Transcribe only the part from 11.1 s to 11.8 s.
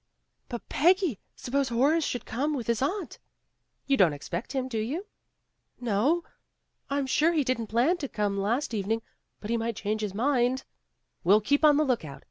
"We'll keep on